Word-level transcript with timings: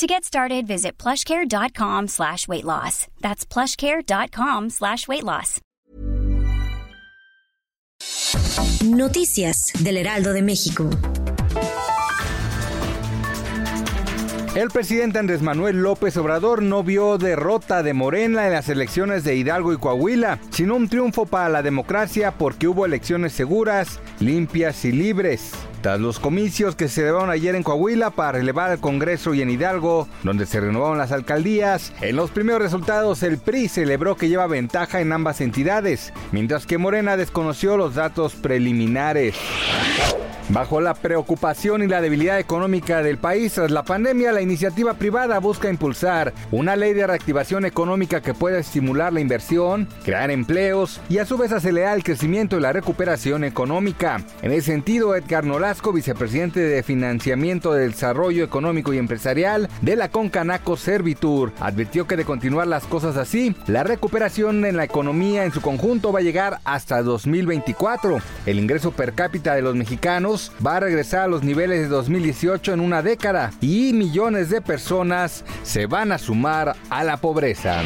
To 0.00 0.06
get 0.06 0.24
started, 0.24 0.66
visit 0.66 0.96
plushcare.com 0.96 2.08
slash 2.08 2.48
weight 2.48 2.64
loss. 2.64 3.06
That's 3.20 3.44
plushcare.com 3.44 4.70
slash 4.70 5.06
weight 5.06 5.24
loss. 5.24 5.60
Noticias 8.82 9.70
del 9.84 9.98
Heraldo 9.98 10.32
de 10.32 10.40
México. 10.40 10.88
El 14.56 14.68
presidente 14.70 15.20
Andrés 15.20 15.42
Manuel 15.42 15.80
López 15.80 16.16
Obrador 16.16 16.60
no 16.60 16.82
vio 16.82 17.18
derrota 17.18 17.84
de 17.84 17.94
Morena 17.94 18.48
en 18.48 18.52
las 18.52 18.68
elecciones 18.68 19.22
de 19.22 19.36
Hidalgo 19.36 19.72
y 19.72 19.76
Coahuila, 19.76 20.40
sino 20.50 20.74
un 20.74 20.88
triunfo 20.88 21.24
para 21.24 21.48
la 21.48 21.62
democracia 21.62 22.32
porque 22.32 22.66
hubo 22.66 22.84
elecciones 22.84 23.32
seguras, 23.32 24.00
limpias 24.18 24.84
y 24.84 24.90
libres. 24.90 25.52
Tras 25.82 26.00
los 26.00 26.18
comicios 26.18 26.74
que 26.74 26.88
se 26.88 27.02
llevaron 27.02 27.30
ayer 27.30 27.54
en 27.54 27.62
Coahuila 27.62 28.10
para 28.10 28.32
relevar 28.32 28.72
al 28.72 28.80
Congreso 28.80 29.34
y 29.34 29.40
en 29.40 29.50
Hidalgo, 29.50 30.08
donde 30.24 30.46
se 30.46 30.60
renovaron 30.60 30.98
las 30.98 31.12
alcaldías, 31.12 31.92
en 32.00 32.16
los 32.16 32.30
primeros 32.30 32.60
resultados 32.60 33.22
el 33.22 33.38
PRI 33.38 33.68
celebró 33.68 34.16
que 34.16 34.28
lleva 34.28 34.48
ventaja 34.48 35.00
en 35.00 35.12
ambas 35.12 35.40
entidades, 35.40 36.12
mientras 36.32 36.66
que 36.66 36.76
Morena 36.76 37.16
desconoció 37.16 37.76
los 37.76 37.94
datos 37.94 38.34
preliminares. 38.34 39.36
Bajo 40.52 40.80
la 40.80 40.94
preocupación 40.94 41.84
y 41.84 41.86
la 41.86 42.00
debilidad 42.00 42.40
económica 42.40 43.04
del 43.04 43.18
país 43.18 43.52
tras 43.52 43.70
la 43.70 43.84
pandemia, 43.84 44.32
la 44.32 44.42
iniciativa 44.42 44.94
privada 44.94 45.38
busca 45.38 45.70
impulsar 45.70 46.32
una 46.50 46.74
ley 46.74 46.92
de 46.92 47.06
reactivación 47.06 47.64
económica 47.64 48.20
que 48.20 48.34
pueda 48.34 48.58
estimular 48.58 49.12
la 49.12 49.20
inversión, 49.20 49.86
crear 50.04 50.28
empleos 50.32 51.00
y 51.08 51.18
a 51.18 51.24
su 51.24 51.38
vez 51.38 51.52
acelerar 51.52 51.96
el 51.96 52.02
crecimiento 52.02 52.58
y 52.58 52.60
la 52.62 52.72
recuperación 52.72 53.44
económica. 53.44 54.24
En 54.42 54.50
ese 54.50 54.72
sentido, 54.72 55.14
Edgar 55.14 55.44
Nolasco, 55.44 55.92
vicepresidente 55.92 56.58
de 56.58 56.82
Financiamiento 56.82 57.72
de 57.72 57.86
Desarrollo 57.86 58.42
Económico 58.42 58.92
y 58.92 58.98
Empresarial 58.98 59.68
de 59.82 59.94
la 59.94 60.08
Concanaco 60.08 60.76
Servitur, 60.76 61.52
advirtió 61.60 62.08
que 62.08 62.16
de 62.16 62.24
continuar 62.24 62.66
las 62.66 62.86
cosas 62.86 63.16
así, 63.16 63.54
la 63.68 63.84
recuperación 63.84 64.64
en 64.64 64.76
la 64.76 64.82
economía 64.82 65.44
en 65.44 65.52
su 65.52 65.60
conjunto 65.60 66.12
va 66.12 66.18
a 66.18 66.22
llegar 66.22 66.58
hasta 66.64 67.04
2024. 67.04 68.18
El 68.46 68.58
ingreso 68.58 68.90
per 68.90 69.12
cápita 69.12 69.54
de 69.54 69.62
los 69.62 69.76
mexicanos 69.76 70.39
va 70.64 70.76
a 70.76 70.80
regresar 70.80 71.22
a 71.22 71.28
los 71.28 71.42
niveles 71.42 71.80
de 71.80 71.88
2018 71.88 72.72
en 72.72 72.80
una 72.80 73.02
década 73.02 73.52
y 73.60 73.92
millones 73.92 74.50
de 74.50 74.60
personas 74.60 75.44
se 75.62 75.86
van 75.86 76.12
a 76.12 76.18
sumar 76.18 76.76
a 76.88 77.04
la 77.04 77.16
pobreza. 77.16 77.82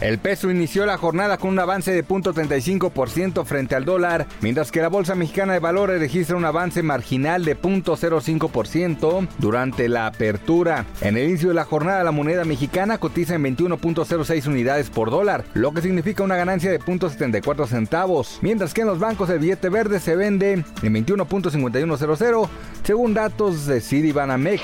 El 0.00 0.18
peso 0.18 0.50
inició 0.50 0.86
la 0.86 0.96
jornada 0.96 1.36
con 1.36 1.50
un 1.50 1.58
avance 1.58 1.92
de 1.92 2.02
0.35% 2.04 3.44
frente 3.44 3.74
al 3.74 3.84
dólar, 3.84 4.26
mientras 4.40 4.72
que 4.72 4.80
la 4.80 4.88
Bolsa 4.88 5.14
Mexicana 5.14 5.52
de 5.52 5.58
Valores 5.58 6.00
registra 6.00 6.36
un 6.36 6.44
avance 6.46 6.82
marginal 6.82 7.44
de 7.44 7.54
0.05% 7.54 9.28
durante 9.38 9.88
la 9.88 10.06
apertura. 10.06 10.86
En 11.02 11.18
el 11.18 11.28
inicio 11.28 11.48
de 11.48 11.54
la 11.54 11.64
jornada, 11.64 12.02
la 12.02 12.12
moneda 12.12 12.44
mexicana 12.44 12.96
cotiza 12.96 13.34
en 13.34 13.44
21.06 13.44 14.46
unidades 14.46 14.88
por 14.88 15.10
dólar, 15.10 15.44
lo 15.52 15.72
que 15.72 15.82
significa 15.82 16.22
una 16.22 16.36
ganancia 16.36 16.70
de 16.70 16.80
0.74 16.80 17.66
centavos, 17.66 18.38
mientras 18.40 18.72
que 18.72 18.80
en 18.80 18.86
los 18.86 18.98
bancos 18.98 19.28
el 19.28 19.38
billete 19.38 19.68
verde 19.68 20.00
se 20.00 20.16
vende 20.16 20.52
en 20.52 20.64
21.5100 20.82 22.48
según 22.84 23.12
datos 23.12 23.66
de 23.66 23.80
Citibanamex. 23.82 24.62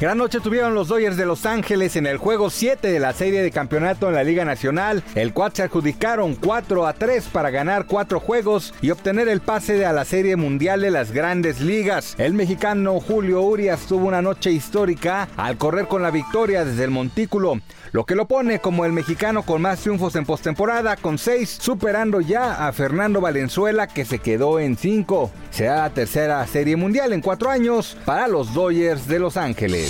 Gran 0.00 0.16
noche 0.16 0.40
tuvieron 0.40 0.72
los 0.72 0.88
Dodgers 0.88 1.18
de 1.18 1.26
Los 1.26 1.44
Ángeles 1.44 1.94
en 1.94 2.06
el 2.06 2.16
juego 2.16 2.48
7 2.48 2.90
de 2.90 2.98
la 2.98 3.12
serie 3.12 3.42
de 3.42 3.50
campeonato 3.50 4.08
en 4.08 4.14
la 4.14 4.24
Liga 4.24 4.46
Nacional, 4.46 5.04
el 5.14 5.34
cual 5.34 5.52
se 5.52 5.62
adjudicaron 5.62 6.36
4 6.36 6.86
a 6.86 6.94
3 6.94 7.24
para 7.26 7.50
ganar 7.50 7.84
4 7.84 8.18
juegos 8.18 8.72
y 8.80 8.92
obtener 8.92 9.28
el 9.28 9.42
pase 9.42 9.84
a 9.84 9.92
la 9.92 10.06
Serie 10.06 10.36
Mundial 10.36 10.80
de 10.80 10.90
las 10.90 11.12
Grandes 11.12 11.60
Ligas. 11.60 12.14
El 12.16 12.32
mexicano 12.32 12.98
Julio 12.98 13.42
Urias 13.42 13.80
tuvo 13.86 14.08
una 14.08 14.22
noche 14.22 14.50
histórica 14.50 15.28
al 15.36 15.58
correr 15.58 15.86
con 15.86 16.00
la 16.00 16.10
victoria 16.10 16.64
desde 16.64 16.84
el 16.84 16.90
montículo, 16.90 17.60
lo 17.92 18.06
que 18.06 18.14
lo 18.14 18.26
pone 18.26 18.58
como 18.58 18.86
el 18.86 18.92
mexicano 18.92 19.42
con 19.42 19.60
más 19.60 19.80
triunfos 19.80 20.16
en 20.16 20.24
postemporada, 20.24 20.96
con 20.96 21.18
6, 21.18 21.58
superando 21.60 22.22
ya 22.22 22.66
a 22.66 22.72
Fernando 22.72 23.20
Valenzuela 23.20 23.86
que 23.86 24.06
se 24.06 24.18
quedó 24.18 24.60
en 24.60 24.78
5. 24.78 25.30
Será 25.50 25.76
la 25.82 25.90
tercera 25.90 26.46
Serie 26.46 26.76
Mundial 26.76 27.12
en 27.12 27.20
4 27.20 27.50
años 27.50 27.98
para 28.06 28.28
los 28.28 28.54
Dodgers 28.54 29.06
de 29.06 29.18
Los 29.18 29.36
Ángeles. 29.36 29.89